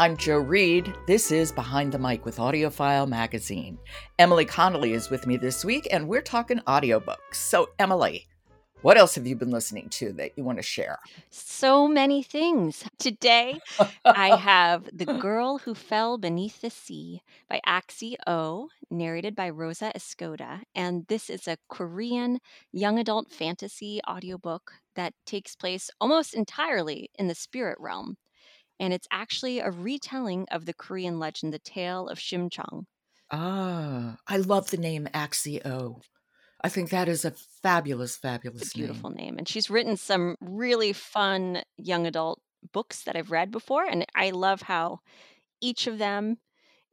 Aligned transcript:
I'm 0.00 0.16
Joe 0.16 0.38
Reed. 0.38 0.94
This 1.06 1.30
is 1.30 1.52
Behind 1.52 1.92
the 1.92 1.98
Mic 1.98 2.24
with 2.24 2.38
AudioFile 2.38 3.06
Magazine. 3.06 3.78
Emily 4.18 4.46
Connolly 4.46 4.94
is 4.94 5.10
with 5.10 5.26
me 5.26 5.36
this 5.36 5.62
week, 5.62 5.86
and 5.90 6.08
we're 6.08 6.22
talking 6.22 6.56
audiobooks. 6.60 7.34
So, 7.34 7.68
Emily, 7.78 8.26
what 8.80 8.96
else 8.96 9.14
have 9.16 9.26
you 9.26 9.36
been 9.36 9.50
listening 9.50 9.90
to 9.90 10.14
that 10.14 10.38
you 10.38 10.42
want 10.42 10.56
to 10.56 10.62
share? 10.62 11.00
So 11.28 11.86
many 11.86 12.22
things. 12.22 12.82
Today, 12.98 13.60
I 14.06 14.36
have 14.40 14.88
The 14.90 15.04
Girl 15.04 15.58
Who 15.58 15.74
Fell 15.74 16.16
Beneath 16.16 16.62
the 16.62 16.70
Sea 16.70 17.20
by 17.50 17.60
Axie 17.66 18.14
O, 18.26 18.70
narrated 18.90 19.36
by 19.36 19.50
Rosa 19.50 19.92
Escoda. 19.94 20.62
And 20.74 21.04
this 21.08 21.28
is 21.28 21.46
a 21.46 21.58
Korean 21.68 22.38
young 22.72 22.98
adult 22.98 23.30
fantasy 23.30 24.00
audiobook 24.08 24.72
that 24.94 25.12
takes 25.26 25.54
place 25.54 25.90
almost 26.00 26.32
entirely 26.32 27.10
in 27.18 27.28
the 27.28 27.34
spirit 27.34 27.76
realm 27.78 28.16
and 28.80 28.94
it's 28.94 29.06
actually 29.12 29.60
a 29.60 29.70
retelling 29.70 30.46
of 30.50 30.64
the 30.64 30.72
Korean 30.72 31.18
legend, 31.18 31.52
The 31.52 31.58
Tale 31.58 32.08
of 32.08 32.18
Shim 32.18 32.50
Shimchong. 32.50 32.86
Ah, 33.30 34.16
I 34.26 34.38
love 34.38 34.70
the 34.70 34.78
name 34.78 35.06
Axie 35.14 35.60
I 36.62 36.68
think 36.68 36.90
that 36.90 37.08
is 37.08 37.24
a 37.24 37.30
fabulous, 37.62 38.16
fabulous, 38.16 38.62
it's 38.62 38.74
a 38.74 38.78
beautiful 38.78 39.10
name. 39.10 39.26
name. 39.26 39.38
And 39.38 39.48
she's 39.48 39.70
written 39.70 39.96
some 39.96 40.36
really 40.40 40.92
fun 40.92 41.62
young 41.76 42.06
adult 42.06 42.40
books 42.72 43.04
that 43.04 43.16
I've 43.16 43.30
read 43.30 43.50
before, 43.50 43.84
and 43.84 44.04
I 44.14 44.30
love 44.30 44.62
how 44.62 45.00
each 45.60 45.86
of 45.86 45.98
them 45.98 46.38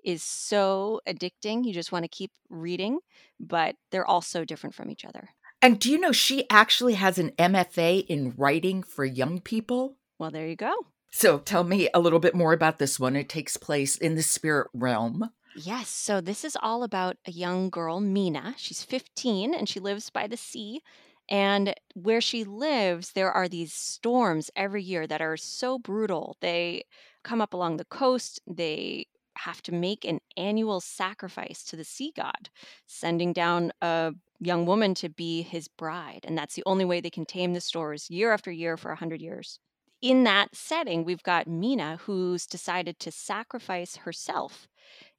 is 0.03 0.23
so 0.23 1.01
addicting. 1.07 1.65
You 1.65 1.73
just 1.73 1.91
want 1.91 2.03
to 2.03 2.09
keep 2.09 2.31
reading, 2.49 2.99
but 3.39 3.75
they're 3.91 4.07
all 4.07 4.21
so 4.21 4.45
different 4.45 4.75
from 4.75 4.89
each 4.89 5.03
other. 5.03 5.29
And 5.61 5.79
do 5.79 5.91
you 5.91 5.99
know 5.99 6.11
she 6.11 6.45
actually 6.49 6.93
has 6.93 7.17
an 7.17 7.31
MFA 7.31 8.05
in 8.05 8.33
writing 8.37 8.83
for 8.83 9.03
young 9.03 9.41
people? 9.41 9.97
Well, 10.19 10.31
there 10.31 10.47
you 10.47 10.55
go. 10.55 10.73
So 11.11 11.39
tell 11.39 11.63
me 11.63 11.89
a 11.93 11.99
little 11.99 12.19
bit 12.19 12.35
more 12.35 12.53
about 12.53 12.77
this 12.77 12.99
one. 12.99 13.15
It 13.15 13.29
takes 13.29 13.57
place 13.57 13.95
in 13.97 14.15
the 14.15 14.23
spirit 14.23 14.67
realm. 14.73 15.31
Yes, 15.55 15.89
so 15.89 16.21
this 16.21 16.45
is 16.45 16.55
all 16.61 16.83
about 16.83 17.17
a 17.25 17.31
young 17.31 17.69
girl, 17.69 17.99
Mina. 17.99 18.53
She's 18.57 18.83
15 18.83 19.55
and 19.55 19.67
she 19.67 19.79
lives 19.79 20.09
by 20.11 20.27
the 20.27 20.37
sea. 20.37 20.81
And 21.29 21.73
where 21.95 22.21
she 22.21 22.43
lives, 22.43 23.11
there 23.13 23.31
are 23.31 23.49
these 23.49 23.73
storms 23.73 24.51
every 24.55 24.83
year 24.83 25.07
that 25.07 25.21
are 25.21 25.35
so 25.35 25.79
brutal. 25.79 26.37
They 26.41 26.83
come 27.23 27.41
up 27.41 27.53
along 27.53 27.77
the 27.77 27.85
coast, 27.85 28.39
they 28.47 29.07
have 29.39 29.61
to 29.63 29.71
make 29.73 30.05
an 30.05 30.19
annual 30.37 30.79
sacrifice 30.79 31.63
to 31.65 31.75
the 31.75 31.83
sea 31.83 32.13
god, 32.15 32.49
sending 32.85 33.33
down 33.33 33.71
a 33.81 34.13
young 34.39 34.65
woman 34.65 34.93
to 34.95 35.09
be 35.09 35.41
his 35.41 35.67
bride. 35.67 36.21
And 36.23 36.37
that's 36.37 36.55
the 36.55 36.63
only 36.65 36.85
way 36.85 37.01
they 37.01 37.09
can 37.09 37.25
tame 37.25 37.53
the 37.53 37.61
storms 37.61 38.09
year 38.09 38.31
after 38.31 38.51
year 38.51 38.77
for 38.77 38.89
100 38.91 39.21
years 39.21 39.59
in 40.01 40.23
that 40.25 40.55
setting, 40.55 41.03
we've 41.03 41.23
got 41.23 41.47
Mina 41.47 41.97
who's 42.03 42.45
decided 42.45 42.99
to 42.99 43.11
sacrifice 43.11 43.97
herself 43.97 44.67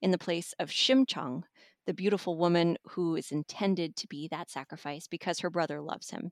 in 0.01 0.11
the 0.11 0.19
place 0.19 0.55
of 0.59 0.71
Shim 0.71 1.07
Cheong, 1.07 1.45
the 1.87 1.95
beautiful 1.95 2.37
woman 2.37 2.77
who 2.91 3.17
is 3.17 3.33
intended 3.33 3.97
to 3.97 4.07
be 4.07 4.29
that 4.29 4.51
sacrifice 4.51 5.07
because 5.07 5.41
her 5.41 5.51
brother 5.51 5.81
loves 5.81 6.11
him. 6.11 6.31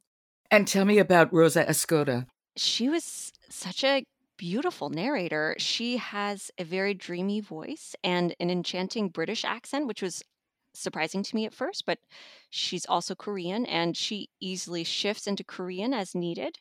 And 0.50 0.68
tell 0.68 0.84
me 0.84 0.98
about 0.98 1.32
Rosa 1.32 1.64
Escoda. 1.64 2.26
She 2.56 2.88
was 2.88 3.32
such 3.48 3.82
a 3.82 4.04
beautiful 4.36 4.90
narrator. 4.90 5.56
She 5.58 5.96
has 5.96 6.50
a 6.58 6.64
very 6.64 6.94
dreamy 6.94 7.40
voice 7.40 7.96
and 8.04 8.34
an 8.38 8.50
enchanting 8.50 9.08
British 9.08 9.44
accent, 9.44 9.86
which 9.86 10.02
was 10.02 10.22
surprising 10.74 11.22
to 11.22 11.34
me 11.34 11.46
at 11.46 11.54
first, 11.54 11.84
but 11.86 11.98
she's 12.50 12.86
also 12.86 13.14
Korean 13.14 13.66
and 13.66 13.96
she 13.96 14.28
easily 14.40 14.84
shifts 14.84 15.26
into 15.26 15.42
Korean 15.42 15.94
as 15.94 16.14
needed. 16.14 16.58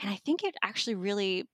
And 0.00 0.10
I 0.10 0.16
think 0.16 0.42
it 0.42 0.54
actually 0.62 0.94
really 0.94 1.44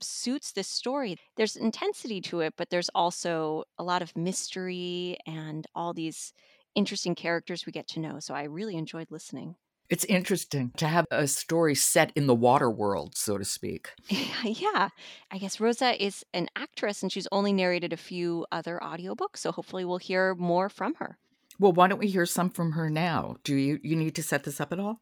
suits 0.00 0.52
this 0.52 0.68
story. 0.68 1.16
There's 1.36 1.56
intensity 1.56 2.20
to 2.22 2.40
it, 2.40 2.54
but 2.56 2.70
there's 2.70 2.90
also 2.94 3.64
a 3.78 3.84
lot 3.84 4.02
of 4.02 4.16
mystery 4.16 5.16
and 5.26 5.66
all 5.74 5.92
these 5.92 6.32
interesting 6.74 7.14
characters 7.14 7.66
we 7.66 7.72
get 7.72 7.88
to 7.88 8.00
know. 8.00 8.18
So 8.20 8.34
I 8.34 8.44
really 8.44 8.76
enjoyed 8.76 9.10
listening. 9.10 9.56
It's 9.90 10.04
interesting 10.06 10.72
to 10.78 10.86
have 10.86 11.06
a 11.10 11.26
story 11.26 11.74
set 11.74 12.12
in 12.16 12.26
the 12.26 12.34
water 12.34 12.70
world, 12.70 13.14
so 13.14 13.36
to 13.36 13.44
speak. 13.44 13.90
yeah. 14.42 14.88
I 15.30 15.38
guess 15.38 15.60
Rosa 15.60 16.02
is 16.02 16.24
an 16.32 16.48
actress 16.56 17.02
and 17.02 17.12
she's 17.12 17.28
only 17.30 17.52
narrated 17.52 17.92
a 17.92 17.98
few 17.98 18.46
other 18.50 18.80
audiobooks, 18.82 19.38
so 19.38 19.52
hopefully 19.52 19.84
we'll 19.84 19.98
hear 19.98 20.34
more 20.34 20.70
from 20.70 20.94
her. 20.94 21.18
Well, 21.58 21.72
why 21.72 21.88
don't 21.88 21.98
we 21.98 22.08
hear 22.08 22.24
some 22.24 22.48
from 22.48 22.72
her 22.72 22.88
now? 22.88 23.36
Do 23.44 23.54
you 23.54 23.78
you 23.82 23.94
need 23.94 24.14
to 24.14 24.22
set 24.22 24.44
this 24.44 24.60
up 24.60 24.72
at 24.72 24.80
all? 24.80 25.00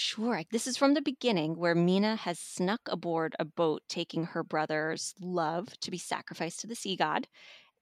Sure. 0.00 0.44
This 0.52 0.68
is 0.68 0.76
from 0.76 0.94
the 0.94 1.02
beginning 1.02 1.56
where 1.58 1.74
Mina 1.74 2.14
has 2.14 2.38
snuck 2.38 2.82
aboard 2.86 3.34
a 3.40 3.44
boat 3.44 3.82
taking 3.88 4.26
her 4.26 4.44
brother's 4.44 5.12
love 5.20 5.76
to 5.80 5.90
be 5.90 5.98
sacrificed 5.98 6.60
to 6.60 6.68
the 6.68 6.76
sea 6.76 6.94
god, 6.94 7.26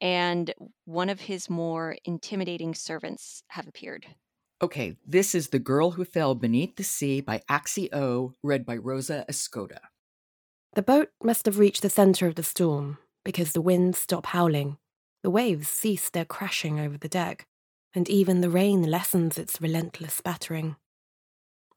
and 0.00 0.54
one 0.86 1.10
of 1.10 1.20
his 1.20 1.50
more 1.50 1.94
intimidating 2.06 2.74
servants 2.74 3.42
have 3.48 3.68
appeared. 3.68 4.06
Okay, 4.62 4.96
this 5.06 5.34
is 5.34 5.50
The 5.50 5.58
Girl 5.58 5.90
Who 5.90 6.06
Fell 6.06 6.34
Beneath 6.34 6.76
the 6.76 6.84
Sea 6.84 7.20
by 7.20 7.42
Axie 7.50 7.92
Oh, 7.92 8.32
read 8.42 8.64
by 8.64 8.78
Rosa 8.78 9.26
Escoda. 9.28 9.80
The 10.72 10.80
boat 10.80 11.10
must 11.22 11.44
have 11.44 11.58
reached 11.58 11.82
the 11.82 11.90
center 11.90 12.26
of 12.26 12.36
the 12.36 12.42
storm 12.42 12.96
because 13.26 13.52
the 13.52 13.60
winds 13.60 13.98
stop 13.98 14.24
howling, 14.24 14.78
the 15.22 15.28
waves 15.28 15.68
cease 15.68 16.08
their 16.08 16.24
crashing 16.24 16.80
over 16.80 16.96
the 16.96 17.08
deck, 17.08 17.46
and 17.94 18.08
even 18.08 18.40
the 18.40 18.48
rain 18.48 18.84
lessens 18.84 19.36
its 19.36 19.60
relentless 19.60 20.14
spattering. 20.14 20.76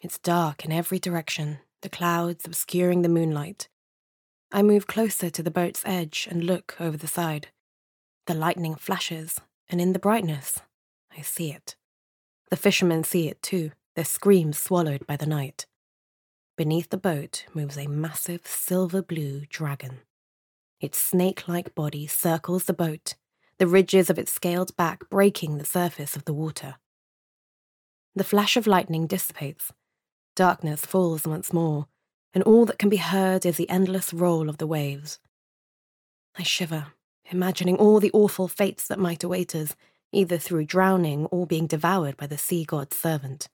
It's 0.02 0.18
dark 0.18 0.64
in 0.64 0.72
every 0.72 0.98
direction, 0.98 1.60
the 1.82 1.90
clouds 1.90 2.46
obscuring 2.46 3.02
the 3.02 3.10
moonlight. 3.10 3.68
I 4.50 4.64
move 4.64 4.88
closer 4.88 5.30
to 5.30 5.44
the 5.44 5.52
boat's 5.52 5.84
edge 5.86 6.26
and 6.32 6.44
look 6.44 6.76
over 6.80 6.96
the 6.96 7.08
side. 7.08 7.50
The 8.26 8.34
lightning 8.34 8.76
flashes, 8.76 9.42
and 9.68 9.82
in 9.82 9.92
the 9.92 10.00
brightness, 10.00 10.60
I 11.16 11.22
see 11.22 11.52
it. 11.52 11.76
The 12.50 12.56
fishermen 12.56 13.04
see 13.04 13.28
it 13.28 13.42
too, 13.42 13.72
their 13.96 14.06
screams 14.06 14.58
swallowed 14.58 15.06
by 15.06 15.18
the 15.18 15.26
night. 15.26 15.66
Beneath 16.56 16.90
the 16.90 16.98
boat 16.98 17.46
moves 17.54 17.78
a 17.78 17.88
massive 17.88 18.48
silver 18.48 19.02
blue 19.02 19.42
dragon. 19.50 20.00
Its 20.80 20.98
snake 20.98 21.48
like 21.50 21.76
body 21.76 22.08
circles 22.08 22.64
the 22.64 22.74
boat, 22.74 23.16
the 23.58 23.68
ridges 23.68 24.10
of 24.10 24.18
its 24.18 24.32
scaled 24.32 24.76
back 24.78 25.10
breaking 25.10 25.58
the 25.58 25.66
surface 25.66 26.16
of 26.16 26.24
the 26.24 26.34
water. 26.34 26.76
The 28.16 28.24
flash 28.24 28.56
of 28.56 28.66
lightning 28.66 29.06
dissipates, 29.06 29.74
Darkness 30.40 30.86
falls 30.86 31.28
once 31.28 31.52
more, 31.52 31.88
and 32.34 32.42
all 32.46 32.64
that 32.64 32.80
can 32.80 32.88
be 32.88 32.96
heard 32.96 33.46
is 33.46 33.58
the 33.58 33.70
endless 33.70 34.14
roll 34.14 34.48
of 34.48 34.58
the 34.58 34.66
waves. 34.66 35.20
I 36.38 36.44
shiver, 36.44 36.94
imagining 37.30 37.76
all 37.76 38.00
the 38.00 38.10
awful 38.14 38.48
fates 38.48 38.88
that 38.88 39.00
might 39.00 39.22
await 39.22 39.54
us, 39.54 39.76
either 40.14 40.38
through 40.38 40.64
drowning 40.64 41.26
or 41.26 41.46
being 41.46 41.68
devoured 41.68 42.16
by 42.16 42.26
the 42.26 42.38
sea 42.38 42.64
god's 42.64 42.96
servant. 42.96 43.50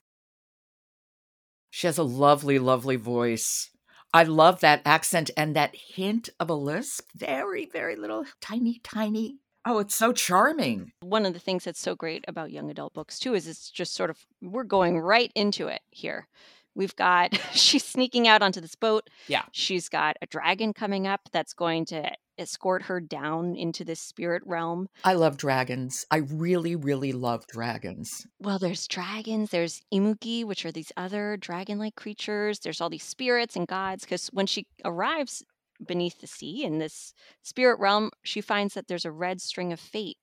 She 1.70 1.88
has 1.88 1.98
a 1.98 2.04
lovely, 2.04 2.60
lovely 2.60 2.94
voice. 2.94 3.70
I 4.14 4.22
love 4.22 4.60
that 4.60 4.82
accent 4.84 5.32
and 5.36 5.56
that 5.56 5.74
hint 5.74 6.28
of 6.38 6.48
a 6.48 6.54
lisp. 6.54 7.08
Very, 7.16 7.66
very 7.66 7.96
little, 7.96 8.26
tiny, 8.40 8.78
tiny. 8.84 9.38
Oh, 9.64 9.80
it's 9.80 9.96
so 9.96 10.12
charming. 10.12 10.92
One 11.00 11.26
of 11.26 11.32
the 11.32 11.40
things 11.40 11.64
that's 11.64 11.80
so 11.80 11.96
great 11.96 12.24
about 12.28 12.52
young 12.52 12.70
adult 12.70 12.94
books, 12.94 13.18
too, 13.18 13.34
is 13.34 13.48
it's 13.48 13.72
just 13.72 13.92
sort 13.92 14.10
of, 14.10 14.24
we're 14.40 14.62
going 14.62 15.00
right 15.00 15.32
into 15.34 15.66
it 15.66 15.80
here. 15.90 16.28
We've 16.76 16.94
got 16.94 17.36
she's 17.52 17.84
sneaking 17.84 18.28
out 18.28 18.42
onto 18.42 18.60
this 18.60 18.76
boat. 18.76 19.08
Yeah. 19.26 19.42
She's 19.50 19.88
got 19.88 20.16
a 20.22 20.26
dragon 20.26 20.72
coming 20.72 21.06
up 21.06 21.22
that's 21.32 21.54
going 21.54 21.86
to 21.86 22.12
escort 22.38 22.82
her 22.82 23.00
down 23.00 23.56
into 23.56 23.82
this 23.82 23.98
spirit 23.98 24.42
realm. 24.44 24.88
I 25.02 25.14
love 25.14 25.38
dragons. 25.38 26.04
I 26.10 26.18
really, 26.18 26.76
really 26.76 27.12
love 27.12 27.46
dragons. 27.46 28.26
Well, 28.38 28.58
there's 28.58 28.86
dragons, 28.86 29.50
there's 29.50 29.80
imugi, 29.92 30.44
which 30.44 30.66
are 30.66 30.72
these 30.72 30.92
other 30.98 31.38
dragon 31.38 31.78
like 31.78 31.96
creatures. 31.96 32.58
There's 32.58 32.82
all 32.82 32.90
these 32.90 33.02
spirits 33.02 33.56
and 33.56 33.66
gods. 33.66 34.04
Because 34.04 34.28
when 34.28 34.46
she 34.46 34.66
arrives 34.84 35.42
beneath 35.84 36.20
the 36.20 36.26
sea 36.26 36.62
in 36.62 36.78
this 36.78 37.14
spirit 37.42 37.78
realm, 37.80 38.10
she 38.22 38.42
finds 38.42 38.74
that 38.74 38.86
there's 38.86 39.04
a 39.06 39.12
red 39.12 39.40
string 39.40 39.72
of 39.72 39.80
fate 39.80 40.18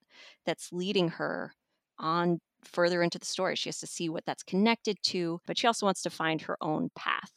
that's 0.46 0.72
leading 0.72 1.10
her 1.10 1.54
on 1.98 2.40
further 2.68 3.02
into 3.02 3.20
the 3.20 3.26
story. 3.26 3.56
She 3.56 3.70
has 3.70 3.80
to 3.80 3.88
see 3.88 4.10
what 4.10 4.26
that's 4.26 4.44
connected 4.44 4.98
to, 5.04 5.40
but 5.46 5.58
she 5.58 5.68
also 5.68 5.86
wants 5.86 6.02
to 6.04 6.10
find 6.10 6.42
her 6.42 6.58
own 6.62 6.90
path. 6.96 7.32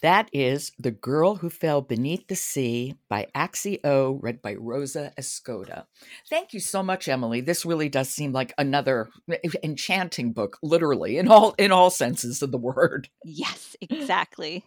That 0.00 0.28
is 0.32 0.70
The 0.78 0.92
Girl 0.92 1.36
Who 1.36 1.50
Fell 1.50 1.80
Beneath 1.80 2.28
the 2.28 2.36
Sea 2.36 2.94
by 3.08 3.26
Axie 3.34 3.80
Oh, 3.82 4.12
read 4.12 4.40
by 4.40 4.54
Rosa 4.54 5.12
Escoda. 5.18 5.86
Thank 6.30 6.52
you 6.52 6.60
so 6.60 6.84
much, 6.84 7.08
Emily. 7.08 7.40
This 7.40 7.66
really 7.66 7.88
does 7.88 8.08
seem 8.08 8.32
like 8.32 8.54
another 8.58 9.08
eh, 9.28 9.38
eh, 9.42 9.48
enchanting 9.64 10.32
book, 10.32 10.58
literally, 10.62 11.18
in 11.18 11.26
all 11.26 11.54
in 11.58 11.72
all 11.72 11.90
senses 11.90 12.42
of 12.42 12.52
the 12.52 12.58
word. 12.58 13.08
Yes, 13.24 13.76
exactly. 13.80 14.64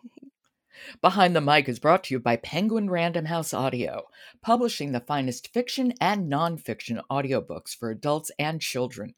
Behind 1.01 1.35
the 1.35 1.41
Mic 1.41 1.69
is 1.69 1.79
brought 1.79 2.03
to 2.05 2.13
you 2.13 2.19
by 2.19 2.35
Penguin 2.37 2.89
Random 2.89 3.25
House 3.25 3.53
Audio, 3.53 4.07
publishing 4.41 4.91
the 4.91 4.99
finest 4.99 5.53
fiction 5.53 5.93
and 6.01 6.31
nonfiction 6.31 7.01
audiobooks 7.09 7.75
for 7.75 7.89
adults 7.89 8.31
and 8.37 8.61
children. 8.61 9.13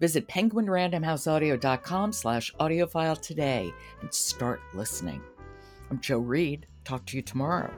Visit 0.00 0.28
penguinrandomhouseaudio.com 0.28 2.12
slash 2.12 2.52
audiofile 2.60 3.20
today 3.20 3.72
and 4.00 4.12
start 4.12 4.60
listening. 4.74 5.22
I'm 5.90 6.00
Joe 6.00 6.18
Reed. 6.18 6.66
Talk 6.84 7.06
to 7.06 7.16
you 7.16 7.22
tomorrow. 7.22 7.70